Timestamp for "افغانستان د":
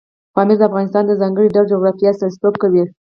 0.69-1.11